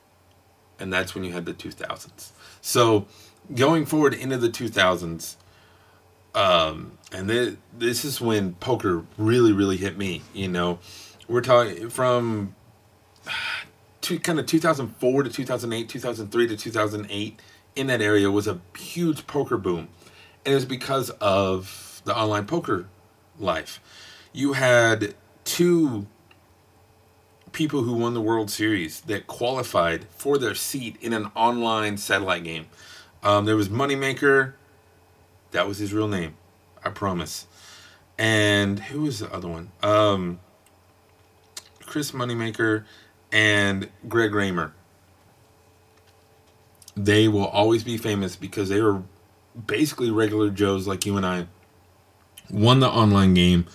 And 0.77 0.91
that's 0.91 1.15
when 1.15 1.23
you 1.23 1.31
had 1.31 1.45
the 1.45 1.53
2000s. 1.53 2.31
So 2.59 3.07
going 3.56 3.86
forward 3.86 4.13
into 4.13 4.38
the 4.38 4.50
2000s, 4.50 5.36
um, 6.36 6.98
and 7.12 7.27
th- 7.27 7.58
this 7.77 8.06
is 8.06 8.22
when 8.22 8.53
poker 8.53 9.03
really, 9.18 9.51
really 9.51 9.77
hit 9.77 9.98
me. 9.98 10.22
You 10.34 10.48
know, 10.48 10.79
we're 11.27 11.41
talking 11.41 11.89
from 11.89 12.56
kind 14.01 14.39
of 14.39 14.46
2004 14.46 15.24
to 15.24 15.29
2008, 15.29 15.89
2003 15.89 16.48
to 16.48 16.58
2008 16.58 17.39
in 17.75 17.88
that 17.88 18.01
area 18.01 18.29
was 18.29 18.48
a 18.48 18.60
huge 18.77 19.27
poker 19.27 19.58
boom. 19.58 19.89
And 20.46 20.53
it 20.53 20.56
was 20.56 20.65
because 20.65 21.10
of 21.22 22.01
the 22.06 22.18
online 22.18 22.46
poker 22.46 22.88
life. 23.39 23.79
You 24.34 24.53
had 24.53 25.15
two 25.44 26.08
people 27.51 27.84
who 27.84 27.94
won 27.94 28.13
the 28.13 28.22
World 28.22 28.50
Series 28.50 29.01
that 29.01 29.27
qualified 29.27 30.06
for 30.10 30.38
their 30.38 30.56
seat 30.56 30.98
in 31.01 31.13
an 31.13 31.32
online 31.36 31.98
satellite 31.98 32.44
game. 32.44 32.68
Um, 33.23 33.45
there 33.45 33.55
was 33.55 33.69
Moneymaker, 33.69 34.53
that 35.51 35.67
was 35.67 35.77
his 35.77 35.93
real 35.93 36.07
name, 36.07 36.35
I 36.83 36.89
promise. 36.89 37.47
And 38.17 38.79
who 38.79 39.01
was 39.01 39.19
the 39.19 39.33
other 39.33 39.47
one? 39.47 39.71
Um, 39.81 40.39
Chris 41.85 42.11
Moneymaker 42.11 42.85
and 43.31 43.89
Greg 44.07 44.33
Raymer. 44.33 44.73
They 46.95 47.27
will 47.27 47.45
always 47.45 47.83
be 47.83 47.97
famous 47.97 48.35
because 48.35 48.69
they 48.69 48.81
were 48.81 49.03
basically 49.67 50.11
regular 50.11 50.49
Joes 50.49 50.88
like 50.88 51.05
you 51.05 51.17
and 51.17 51.25
I. 51.25 51.47
Won 52.49 52.79
the 52.79 52.89
online 52.89 53.33
game, 53.33 53.67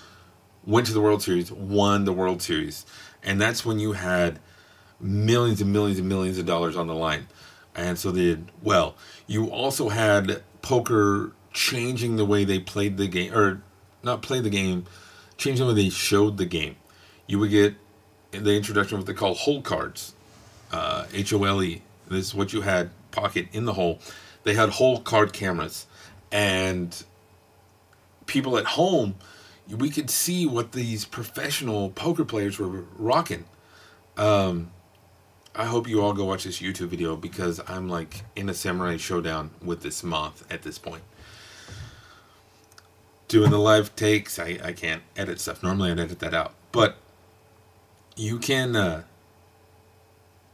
went 0.64 0.86
to 0.88 0.92
the 0.92 1.00
World 1.00 1.22
Series, 1.22 1.50
won 1.52 2.04
the 2.04 2.12
World 2.12 2.42
Series. 2.42 2.84
And 3.22 3.40
that's 3.40 3.64
when 3.64 3.78
you 3.78 3.92
had 3.92 4.40
millions 5.00 5.60
and 5.60 5.72
millions 5.72 5.98
and 5.98 6.08
millions 6.08 6.38
of 6.38 6.46
dollars 6.46 6.76
on 6.76 6.86
the 6.86 6.94
line. 6.94 7.28
And 7.74 7.98
so 7.98 8.10
they 8.10 8.22
did 8.22 8.50
well. 8.62 8.94
You 9.26 9.50
also 9.50 9.88
had 9.88 10.42
poker 10.62 11.32
changing 11.52 12.16
the 12.16 12.24
way 12.24 12.44
they 12.44 12.58
played 12.58 12.96
the 12.96 13.08
game, 13.08 13.34
or 13.34 13.62
not 14.02 14.22
play 14.22 14.40
the 14.40 14.50
game, 14.50 14.84
changing 15.36 15.66
the 15.66 15.74
way 15.74 15.82
they 15.84 15.88
showed 15.90 16.36
the 16.36 16.46
game. 16.46 16.76
You 17.26 17.38
would 17.38 17.50
get 17.50 17.74
the 18.30 18.56
introduction 18.56 18.96
of 18.96 19.00
what 19.00 19.06
they 19.06 19.14
call 19.14 19.34
hole 19.34 19.62
cards, 19.62 20.14
uh, 20.72 21.06
H 21.12 21.32
O 21.32 21.44
L 21.44 21.62
E. 21.62 21.82
This 22.08 22.26
is 22.26 22.34
what 22.34 22.52
you 22.52 22.60
had 22.60 22.90
pocket 23.10 23.48
in 23.52 23.64
the 23.64 23.72
hole. 23.72 23.98
They 24.42 24.54
had 24.54 24.70
hole 24.70 25.00
card 25.00 25.32
cameras, 25.32 25.86
and 26.30 27.02
people 28.26 28.58
at 28.58 28.66
home, 28.66 29.16
we 29.68 29.88
could 29.90 30.10
see 30.10 30.46
what 30.46 30.72
these 30.72 31.04
professional 31.04 31.90
poker 31.90 32.24
players 32.24 32.58
were 32.58 32.84
rocking. 32.98 33.46
Um, 34.16 34.70
I 35.56 35.66
hope 35.66 35.88
you 35.88 36.02
all 36.02 36.12
go 36.12 36.24
watch 36.24 36.44
this 36.44 36.60
YouTube 36.60 36.88
video 36.88 37.14
because 37.14 37.60
I'm 37.68 37.88
like 37.88 38.24
in 38.34 38.48
a 38.48 38.54
samurai 38.54 38.96
showdown 38.96 39.50
with 39.62 39.82
this 39.82 40.02
moth 40.02 40.44
at 40.50 40.62
this 40.62 40.78
point. 40.78 41.02
Doing 43.28 43.50
the 43.50 43.58
live 43.58 43.94
takes, 43.94 44.38
I, 44.38 44.58
I 44.62 44.72
can't 44.72 45.02
edit 45.16 45.40
stuff. 45.40 45.62
Normally 45.62 45.92
I'd 45.92 46.00
edit 46.00 46.18
that 46.20 46.34
out. 46.34 46.54
But 46.72 46.96
you 48.16 48.38
can 48.38 48.74
uh, 48.74 49.02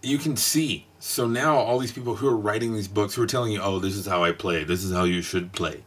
you 0.03 0.19
can 0.19 0.37
see. 0.37 0.87
So 0.99 1.27
now 1.27 1.57
all 1.57 1.79
these 1.79 1.93
people 1.93 2.17
who 2.17 2.29
are 2.29 2.37
writing 2.37 2.75
these 2.75 2.89
books 2.89 3.15
who 3.15 3.23
are 3.23 3.27
telling 3.27 3.53
you, 3.53 3.61
oh, 3.63 3.79
this 3.79 3.95
is 3.95 4.07
how 4.07 4.23
I 4.23 4.33
play, 4.33 4.65
this 4.65 4.85
is 4.85 4.93
how 4.93 5.05
you 5.05 5.23
should 5.23 5.53
play. 5.53 5.83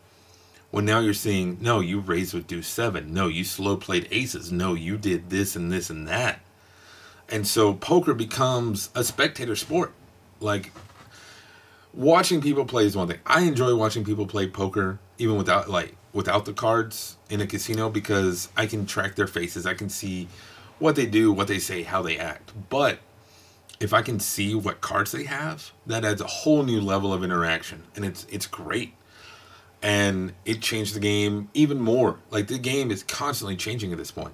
Well, 0.72 0.84
now 0.84 1.00
you're 1.00 1.14
seeing, 1.14 1.60
no, 1.62 1.82
you 1.82 2.00
raised 2.00 2.34
with 2.34 2.48
deuce 2.48 2.68
seven. 2.68 3.14
No, 3.14 3.28
you 3.28 3.44
slow 3.44 3.78
played 3.78 4.08
aces. 4.10 4.52
No, 4.52 4.74
you 4.74 4.98
did 4.98 5.30
this 5.30 5.56
and 5.56 5.72
this 5.72 5.92
and 5.92 6.08
that. 6.08 6.40
And 7.30 7.48
so 7.48 7.74
poker 7.74 8.14
becomes 8.14 8.90
a 8.96 9.04
spectator 9.04 9.56
sport. 9.56 9.94
Like 10.40 10.72
watching 11.94 12.42
people 12.42 12.66
play 12.66 12.86
is 12.86 12.96
one 12.96 13.08
thing. 13.08 13.20
I 13.26 13.42
enjoy 13.42 13.76
watching 13.76 14.04
people 14.04 14.26
play 14.26 14.48
poker 14.48 15.00
even 15.18 15.38
without 15.38 15.70
like 15.70 15.96
without 16.12 16.46
the 16.46 16.54
cards 16.54 17.18
in 17.30 17.42
a 17.42 17.48
casino 17.48 17.90
because 17.90 18.50
I 18.56 18.68
can 18.68 18.86
track 18.86 19.16
their 19.16 19.28
faces. 19.28 19.66
I 19.66 19.74
can 19.74 19.90
see 19.90 20.28
what 20.80 20.96
they 20.96 21.06
do, 21.06 21.32
what 21.32 21.48
they 21.48 21.60
say, 21.60 21.84
how 21.84 22.02
they 22.02 22.18
act. 22.18 22.52
But 22.70 23.00
if 23.80 23.94
I 23.94 24.02
can 24.02 24.20
see 24.20 24.56
what 24.56 24.82
cards 24.82 25.12
they 25.12 25.24
have, 25.24 25.72
that 25.86 26.06
adds 26.06 26.22
a 26.22 26.28
whole 26.28 26.64
new 26.64 26.80
level 26.82 27.14
of 27.14 27.24
interaction 27.24 27.84
and 27.96 28.06
it's 28.06 28.26
it's 28.30 28.48
great. 28.48 28.94
And 29.82 30.34
it 30.46 30.62
changed 30.62 30.96
the 30.96 31.02
game 31.02 31.50
even 31.54 31.82
more. 31.82 32.20
Like 32.32 32.48
the 32.48 32.58
game 32.58 32.90
is 32.90 33.04
constantly 33.04 33.58
changing 33.58 33.92
at 33.92 33.98
this 33.98 34.12
point. 34.12 34.34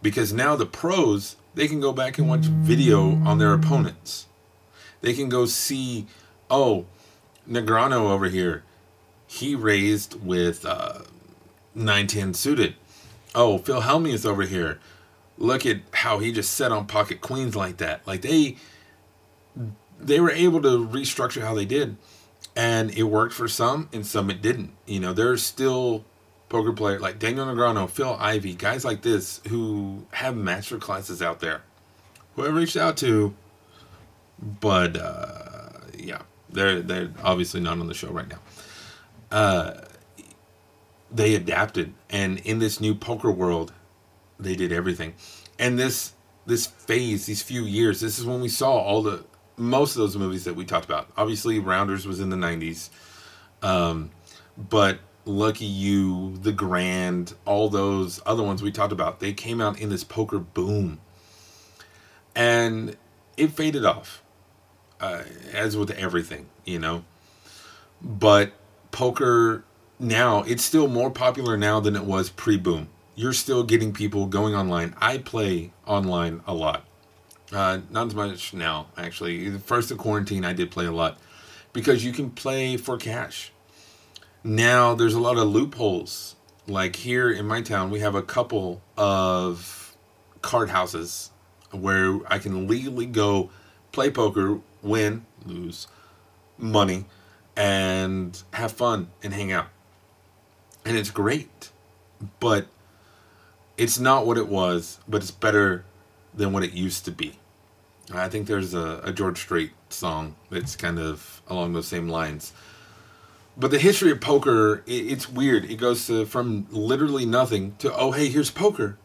Because 0.00 0.32
now 0.32 0.56
the 0.56 0.66
pros 0.66 1.36
they 1.54 1.68
can 1.68 1.80
go 1.80 1.92
back 1.92 2.18
and 2.18 2.28
watch 2.28 2.44
video 2.44 3.16
on 3.24 3.38
their 3.38 3.52
opponents. 3.52 4.26
They 5.00 5.12
can 5.12 5.28
go 5.28 5.46
see, 5.46 6.06
oh, 6.50 6.86
Negreanu 7.48 8.10
over 8.10 8.28
here, 8.28 8.64
he 9.26 9.54
raised 9.54 10.22
with 10.22 10.64
uh, 10.64 11.00
910 11.74 12.34
suited. 12.34 12.74
Oh, 13.34 13.58
Phil 13.58 13.82
Hellmuth 13.82 14.26
over 14.26 14.42
here, 14.42 14.78
look 15.38 15.66
at 15.66 15.78
how 15.92 16.18
he 16.18 16.32
just 16.32 16.54
set 16.54 16.72
on 16.72 16.86
pocket 16.86 17.20
queens 17.20 17.56
like 17.56 17.78
that. 17.78 18.06
Like 18.06 18.22
they, 18.22 18.56
they 19.98 20.20
were 20.20 20.30
able 20.30 20.62
to 20.62 20.86
restructure 20.86 21.42
how 21.42 21.54
they 21.54 21.64
did, 21.64 21.96
and 22.54 22.90
it 22.92 23.04
worked 23.04 23.34
for 23.34 23.48
some, 23.48 23.88
and 23.92 24.06
some 24.06 24.30
it 24.30 24.42
didn't. 24.42 24.72
You 24.86 25.00
know, 25.00 25.12
there's 25.12 25.42
still 25.42 26.04
poker 26.52 26.72
player 26.72 27.00
like 27.00 27.18
Daniel 27.18 27.46
Negreanu, 27.46 27.88
Phil 27.88 28.14
Ivey, 28.20 28.54
guys 28.54 28.84
like 28.84 29.00
this 29.00 29.40
who 29.48 30.06
have 30.12 30.36
master 30.36 30.76
classes 30.76 31.22
out 31.22 31.40
there, 31.40 31.62
who 32.36 32.44
I 32.44 32.50
reached 32.50 32.76
out 32.76 32.98
to, 32.98 33.34
but 34.60 34.96
uh, 34.96 35.70
yeah, 35.98 36.22
they're 36.50 36.82
they're 36.82 37.10
obviously 37.24 37.60
not 37.60 37.78
on 37.78 37.86
the 37.88 37.94
show 37.94 38.10
right 38.10 38.28
now. 38.28 38.38
Uh, 39.30 39.80
they 41.10 41.34
adapted, 41.34 41.94
and 42.10 42.38
in 42.40 42.58
this 42.58 42.80
new 42.80 42.94
poker 42.94 43.30
world, 43.30 43.72
they 44.38 44.54
did 44.54 44.72
everything, 44.72 45.14
and 45.58 45.78
this 45.78 46.12
this 46.44 46.66
phase, 46.66 47.24
these 47.24 47.42
few 47.42 47.62
years, 47.62 48.00
this 48.00 48.18
is 48.18 48.26
when 48.26 48.42
we 48.42 48.48
saw 48.48 48.72
all 48.72 49.02
the 49.02 49.24
most 49.56 49.96
of 49.96 50.02
those 50.02 50.16
movies 50.16 50.44
that 50.44 50.54
we 50.54 50.66
talked 50.66 50.84
about. 50.84 51.08
Obviously, 51.16 51.58
Rounders 51.58 52.06
was 52.06 52.20
in 52.20 52.28
the 52.28 52.36
'90s, 52.36 52.90
um, 53.62 54.10
but 54.58 54.98
Lucky 55.24 55.66
You, 55.66 56.36
The 56.38 56.52
Grand, 56.52 57.34
all 57.44 57.68
those 57.68 58.20
other 58.26 58.42
ones 58.42 58.62
we 58.62 58.72
talked 58.72 58.92
about, 58.92 59.20
they 59.20 59.32
came 59.32 59.60
out 59.60 59.78
in 59.78 59.88
this 59.88 60.04
poker 60.04 60.38
boom. 60.38 61.00
And 62.34 62.96
it 63.36 63.52
faded 63.52 63.84
off, 63.84 64.22
uh, 65.00 65.22
as 65.52 65.76
with 65.76 65.90
everything, 65.90 66.48
you 66.64 66.78
know. 66.78 67.04
But 68.00 68.52
poker 68.90 69.64
now, 69.98 70.42
it's 70.42 70.64
still 70.64 70.88
more 70.88 71.10
popular 71.10 71.56
now 71.56 71.78
than 71.78 71.94
it 71.94 72.04
was 72.04 72.30
pre 72.30 72.56
boom. 72.56 72.88
You're 73.14 73.32
still 73.32 73.62
getting 73.62 73.92
people 73.92 74.26
going 74.26 74.54
online. 74.54 74.94
I 75.00 75.18
play 75.18 75.72
online 75.86 76.42
a 76.46 76.54
lot. 76.54 76.84
Uh, 77.52 77.80
not 77.90 78.06
as 78.06 78.14
much 78.14 78.54
now, 78.54 78.86
actually. 78.96 79.50
First 79.58 79.90
of 79.90 79.98
quarantine, 79.98 80.44
I 80.44 80.54
did 80.54 80.70
play 80.70 80.86
a 80.86 80.92
lot 80.92 81.18
because 81.72 82.04
you 82.04 82.12
can 82.12 82.30
play 82.30 82.78
for 82.78 82.96
cash 82.96 83.51
now 84.44 84.94
there's 84.94 85.14
a 85.14 85.20
lot 85.20 85.36
of 85.36 85.48
loopholes. 85.48 86.36
Like 86.66 86.96
here 86.96 87.30
in 87.30 87.46
my 87.46 87.60
town, 87.60 87.90
we 87.90 88.00
have 88.00 88.14
a 88.14 88.22
couple 88.22 88.82
of 88.96 89.96
card 90.42 90.70
houses 90.70 91.30
where 91.70 92.20
I 92.26 92.38
can 92.38 92.66
legally 92.68 93.06
go 93.06 93.50
play 93.90 94.10
poker, 94.10 94.60
win, 94.82 95.26
lose 95.44 95.86
money, 96.58 97.06
and 97.56 98.40
have 98.52 98.72
fun 98.72 99.10
and 99.22 99.32
hang 99.32 99.52
out. 99.52 99.68
And 100.84 100.96
it's 100.96 101.10
great. 101.10 101.70
But 102.38 102.68
it's 103.76 103.98
not 103.98 104.26
what 104.26 104.38
it 104.38 104.48
was, 104.48 105.00
but 105.08 105.22
it's 105.22 105.30
better 105.30 105.84
than 106.34 106.52
what 106.52 106.62
it 106.62 106.72
used 106.72 107.04
to 107.06 107.10
be. 107.10 107.38
I 108.12 108.28
think 108.28 108.46
there's 108.46 108.74
a, 108.74 109.00
a 109.04 109.12
George 109.12 109.38
Strait 109.38 109.72
song 109.88 110.36
that's 110.50 110.76
kind 110.76 110.98
of 110.98 111.42
along 111.48 111.72
those 111.72 111.88
same 111.88 112.08
lines 112.08 112.52
but 113.56 113.70
the 113.70 113.78
history 113.78 114.10
of 114.10 114.20
poker, 114.20 114.82
it's 114.86 115.28
weird. 115.28 115.64
It 115.64 115.76
goes 115.76 116.06
to, 116.06 116.24
from 116.24 116.66
literally 116.70 117.26
nothing 117.26 117.76
to, 117.78 117.94
oh, 117.94 118.12
hey, 118.12 118.28
here's 118.28 118.50
poker, 118.50 118.98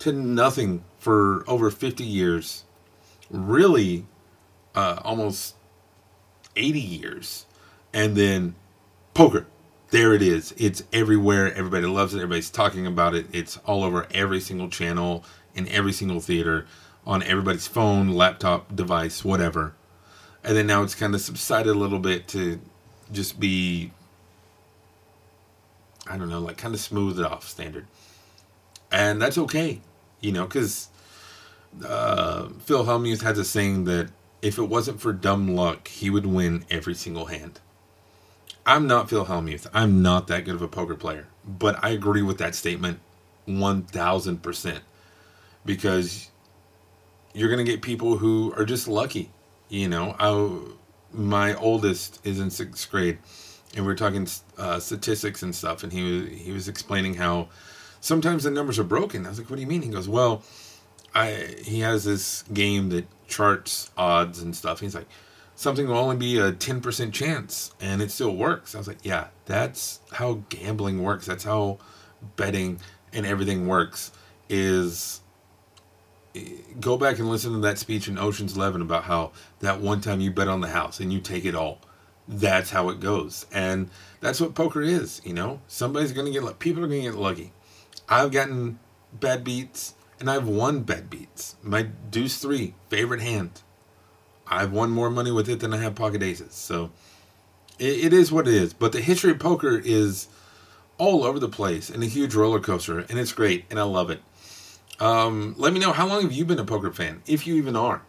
to 0.00 0.12
nothing 0.12 0.84
for 0.98 1.44
over 1.48 1.70
50 1.70 2.04
years. 2.04 2.64
Really, 3.28 4.06
uh, 4.74 5.00
almost 5.02 5.56
80 6.54 6.80
years. 6.80 7.46
And 7.92 8.16
then 8.16 8.54
poker. 9.14 9.46
There 9.90 10.14
it 10.14 10.22
is. 10.22 10.52
It's 10.56 10.82
everywhere. 10.92 11.52
Everybody 11.54 11.86
loves 11.86 12.12
it. 12.14 12.18
Everybody's 12.18 12.50
talking 12.50 12.86
about 12.86 13.14
it. 13.14 13.26
It's 13.32 13.56
all 13.58 13.82
over 13.82 14.06
every 14.12 14.40
single 14.40 14.68
channel, 14.68 15.24
in 15.54 15.68
every 15.68 15.92
single 15.92 16.20
theater, 16.20 16.66
on 17.06 17.22
everybody's 17.22 17.66
phone, 17.66 18.10
laptop, 18.10 18.74
device, 18.74 19.24
whatever. 19.24 19.74
And 20.44 20.56
then 20.56 20.66
now 20.66 20.82
it's 20.82 20.94
kind 20.94 21.14
of 21.14 21.20
subsided 21.20 21.74
a 21.74 21.78
little 21.78 21.98
bit 21.98 22.28
to 22.28 22.60
just 23.12 23.38
be 23.38 23.92
I 26.08 26.16
don't 26.16 26.28
know, 26.28 26.40
like 26.40 26.56
kind 26.56 26.74
of 26.74 26.80
smooth 26.80 27.18
it 27.18 27.26
off 27.26 27.48
standard. 27.48 27.86
And 28.92 29.20
that's 29.20 29.36
okay, 29.38 29.80
you 30.20 30.32
know, 30.32 30.44
because 30.46 30.88
uh, 31.84 32.48
Phil 32.60 32.84
Hellmuth 32.84 33.22
has 33.22 33.38
a 33.38 33.44
saying 33.44 33.84
that 33.84 34.10
if 34.42 34.58
it 34.58 34.64
wasn't 34.64 35.00
for 35.00 35.12
dumb 35.12 35.56
luck, 35.56 35.88
he 35.88 36.10
would 36.10 36.26
win 36.26 36.64
every 36.70 36.94
single 36.94 37.26
hand. 37.26 37.60
I'm 38.64 38.86
not 38.86 39.08
Phil 39.08 39.26
Hellmuth. 39.26 39.66
I'm 39.72 40.02
not 40.02 40.26
that 40.28 40.44
good 40.44 40.54
of 40.54 40.62
a 40.62 40.68
poker 40.68 40.94
player. 40.94 41.26
But 41.44 41.82
I 41.82 41.90
agree 41.90 42.22
with 42.22 42.38
that 42.38 42.54
statement 42.54 43.00
1000%. 43.48 44.80
Because 45.64 46.30
you're 47.32 47.48
going 47.48 47.64
to 47.64 47.70
get 47.70 47.82
people 47.82 48.18
who 48.18 48.52
are 48.56 48.64
just 48.64 48.88
lucky. 48.88 49.30
You 49.68 49.88
know, 49.88 50.16
I, 50.18 50.30
my 51.16 51.54
oldest 51.54 52.20
is 52.24 52.40
in 52.40 52.50
sixth 52.50 52.90
grade, 52.90 53.18
and 53.74 53.84
we 53.86 53.92
are 53.92 53.96
talking 53.96 54.26
uh, 54.58 54.78
statistics 54.78 55.42
and 55.42 55.54
stuff, 55.54 55.82
and 55.82 55.92
he 55.92 56.02
was 56.02 56.40
he 56.40 56.52
was 56.52 56.68
explaining 56.68 57.14
how 57.14 57.48
sometimes 58.00 58.44
the 58.44 58.50
numbers 58.50 58.78
are 58.78 58.84
broken. 58.84 59.26
I 59.26 59.30
was 59.30 59.38
like, 59.38 59.50
"What 59.50 59.56
do 59.56 59.62
you 59.62 59.68
mean?" 59.68 59.82
He 59.82 59.88
goes, 59.88 60.08
"Well, 60.08 60.42
I 61.14 61.56
he 61.62 61.80
has 61.80 62.04
this 62.04 62.42
game 62.52 62.90
that 62.90 63.06
charts 63.26 63.90
odds 63.96 64.40
and 64.40 64.54
stuff. 64.54 64.80
He's 64.80 64.94
like, 64.94 65.08
something 65.54 65.88
will 65.88 65.96
only 65.96 66.16
be 66.16 66.38
a 66.38 66.52
ten 66.52 66.80
percent 66.80 67.14
chance, 67.14 67.72
and 67.80 68.02
it 68.02 68.10
still 68.10 68.36
works." 68.36 68.74
I 68.74 68.78
was 68.78 68.88
like, 68.88 69.04
"Yeah, 69.04 69.28
that's 69.46 70.00
how 70.12 70.42
gambling 70.48 71.02
works. 71.02 71.26
That's 71.26 71.44
how 71.44 71.78
betting 72.36 72.80
and 73.12 73.26
everything 73.26 73.66
works. 73.66 74.12
Is 74.48 75.20
go 76.80 76.96
back 76.96 77.18
and 77.18 77.30
listen 77.30 77.52
to 77.52 77.58
that 77.60 77.78
speech 77.78 78.08
in 78.08 78.18
Ocean's 78.18 78.56
Eleven 78.56 78.82
about 78.82 79.04
how 79.04 79.32
that 79.60 79.80
one 79.80 80.00
time 80.00 80.20
you 80.20 80.30
bet 80.30 80.48
on 80.48 80.60
the 80.60 80.68
house 80.68 81.00
and 81.00 81.12
you 81.12 81.20
take 81.20 81.44
it 81.44 81.54
all. 81.54 81.80
That's 82.28 82.70
how 82.70 82.88
it 82.88 82.98
goes, 82.98 83.46
and 83.52 83.88
that's 84.20 84.40
what 84.40 84.54
poker 84.54 84.82
is. 84.82 85.22
You 85.24 85.32
know, 85.32 85.60
somebody's 85.68 86.12
gonna 86.12 86.32
get 86.32 86.42
lucky. 86.42 86.56
people 86.58 86.84
are 86.84 86.88
gonna 86.88 87.02
get 87.02 87.14
lucky. 87.14 87.52
I've 88.08 88.32
gotten 88.32 88.78
bad 89.12 89.44
beats 89.44 89.94
and 90.18 90.30
I've 90.30 90.48
won 90.48 90.82
bad 90.82 91.10
beats. 91.10 91.56
My 91.62 91.82
deuce 91.82 92.38
three 92.38 92.74
favorite 92.88 93.20
hand. 93.20 93.62
I've 94.46 94.72
won 94.72 94.90
more 94.90 95.10
money 95.10 95.30
with 95.30 95.48
it 95.48 95.60
than 95.60 95.74
I 95.74 95.78
have 95.78 95.94
pocket 95.94 96.22
aces. 96.22 96.54
So 96.54 96.90
it, 97.78 98.06
it 98.06 98.12
is 98.12 98.30
what 98.30 98.48
it 98.48 98.54
is. 98.54 98.72
But 98.72 98.92
the 98.92 99.00
history 99.00 99.32
of 99.32 99.38
poker 99.38 99.80
is 99.84 100.28
all 100.98 101.24
over 101.24 101.38
the 101.38 101.48
place 101.48 101.90
and 101.90 102.02
a 102.02 102.06
huge 102.06 102.34
roller 102.34 102.60
coaster, 102.60 103.00
and 103.00 103.18
it's 103.18 103.32
great, 103.32 103.64
and 103.70 103.78
I 103.78 103.82
love 103.82 104.10
it. 104.10 104.22
Um, 104.98 105.54
let 105.58 105.72
me 105.72 105.80
know 105.80 105.92
how 105.92 106.06
long 106.06 106.22
have 106.22 106.32
you 106.32 106.44
been 106.44 106.58
a 106.58 106.64
poker 106.64 106.92
fan, 106.92 107.22
if 107.26 107.46
you 107.46 107.56
even 107.56 107.76
are. 107.76 108.02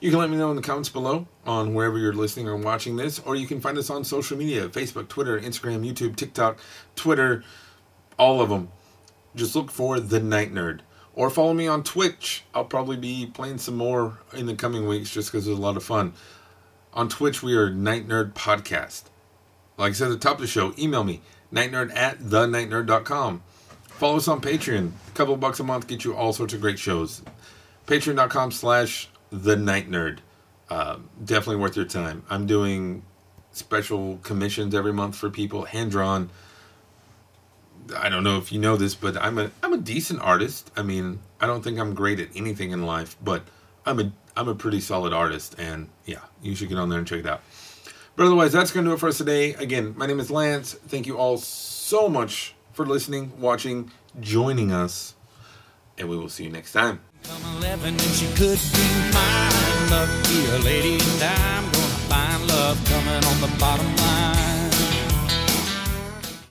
You 0.00 0.10
can 0.10 0.18
let 0.18 0.30
me 0.30 0.36
know 0.38 0.48
in 0.48 0.56
the 0.56 0.62
comments 0.62 0.88
below 0.88 1.26
on 1.44 1.74
wherever 1.74 1.98
you're 1.98 2.14
listening 2.14 2.48
or 2.48 2.56
watching 2.56 2.96
this, 2.96 3.18
or 3.18 3.36
you 3.36 3.46
can 3.46 3.60
find 3.60 3.76
us 3.76 3.90
on 3.90 4.02
social 4.04 4.38
media 4.38 4.68
Facebook, 4.68 5.08
Twitter, 5.08 5.38
Instagram, 5.38 5.86
YouTube, 5.86 6.16
TikTok, 6.16 6.58
Twitter, 6.96 7.44
all 8.18 8.40
of 8.40 8.48
them. 8.48 8.70
Just 9.36 9.54
look 9.54 9.70
for 9.70 10.00
The 10.00 10.18
Night 10.20 10.52
Nerd. 10.54 10.80
or 11.12 11.28
follow 11.28 11.52
me 11.52 11.66
on 11.66 11.82
Twitch. 11.82 12.44
I'll 12.54 12.64
probably 12.64 12.96
be 12.96 13.26
playing 13.26 13.58
some 13.58 13.76
more 13.76 14.20
in 14.32 14.46
the 14.46 14.54
coming 14.54 14.86
weeks 14.88 15.10
just 15.10 15.30
because 15.30 15.46
it's 15.46 15.58
a 15.58 15.60
lot 15.60 15.76
of 15.76 15.84
fun. 15.84 16.14
On 16.94 17.08
Twitch, 17.08 17.42
we 17.42 17.54
are 17.54 17.68
Night 17.68 18.08
Nerd 18.08 18.32
Podcast. 18.32 19.02
Like 19.76 19.90
I 19.90 19.92
said 19.92 20.06
at 20.06 20.12
the 20.12 20.18
top 20.18 20.36
of 20.36 20.40
the 20.40 20.46
show, 20.46 20.72
email 20.78 21.04
me, 21.04 21.20
nightnerd 21.52 21.94
at 21.94 22.18
thenightnerd.com. 22.20 23.42
Follow 24.00 24.16
us 24.16 24.28
on 24.28 24.40
Patreon. 24.40 24.92
A 25.08 25.10
couple 25.10 25.36
bucks 25.36 25.60
a 25.60 25.62
month 25.62 25.86
get 25.86 26.04
you 26.04 26.16
all 26.16 26.32
sorts 26.32 26.54
of 26.54 26.62
great 26.62 26.78
shows. 26.78 27.20
Patreon.com 27.86 28.50
slash 28.50 29.10
the 29.30 29.56
night 29.56 29.90
nerd. 29.90 30.20
Uh, 30.70 30.96
definitely 31.22 31.56
worth 31.56 31.76
your 31.76 31.84
time. 31.84 32.22
I'm 32.30 32.46
doing 32.46 33.02
special 33.52 34.18
commissions 34.22 34.74
every 34.74 34.94
month 34.94 35.16
for 35.16 35.28
people, 35.28 35.66
hand 35.66 35.90
drawn. 35.90 36.30
I 37.94 38.08
don't 38.08 38.24
know 38.24 38.38
if 38.38 38.50
you 38.50 38.58
know 38.58 38.78
this, 38.78 38.94
but 38.94 39.18
I'm 39.18 39.36
a 39.36 39.50
I'm 39.62 39.74
a 39.74 39.78
decent 39.78 40.22
artist. 40.22 40.70
I 40.78 40.82
mean, 40.82 41.18
I 41.38 41.46
don't 41.46 41.60
think 41.60 41.78
I'm 41.78 41.92
great 41.92 42.20
at 42.20 42.28
anything 42.34 42.70
in 42.70 42.86
life, 42.86 43.18
but 43.22 43.42
I'm 43.84 44.00
a 44.00 44.12
I'm 44.34 44.48
a 44.48 44.54
pretty 44.54 44.80
solid 44.80 45.12
artist, 45.12 45.56
and 45.58 45.90
yeah, 46.06 46.22
you 46.40 46.54
should 46.54 46.70
get 46.70 46.78
on 46.78 46.88
there 46.88 47.00
and 47.00 47.06
check 47.06 47.18
it 47.18 47.26
out. 47.26 47.42
But 48.16 48.24
otherwise, 48.24 48.52
that's 48.52 48.70
going 48.70 48.86
to 48.86 48.92
do 48.92 48.94
it 48.94 48.98
for 48.98 49.10
us 49.10 49.18
today. 49.18 49.52
Again, 49.56 49.92
my 49.94 50.06
name 50.06 50.20
is 50.20 50.30
Lance. 50.30 50.72
Thank 50.72 51.06
you 51.06 51.18
all 51.18 51.36
so 51.36 52.08
much 52.08 52.54
for 52.72 52.86
listening, 52.86 53.32
watching, 53.40 53.90
joining 54.20 54.72
us, 54.72 55.14
and 55.98 56.08
we 56.08 56.16
will 56.16 56.28
see 56.28 56.44
you 56.44 56.50
next 56.50 56.72
time. 56.72 57.00
Come 57.24 57.56
11 57.58 57.88
and 57.94 58.00
she 58.00 58.26
could 58.34 58.58
be. 58.72 59.10
Lucky 59.90 60.46
I'm 61.20 61.64
gonna 61.64 61.86
find 62.08 62.46
love 62.46 62.84
coming 62.84 63.24
on 63.24 63.40
the 63.40 63.56
bottom 63.58 63.96
line. 63.96 64.39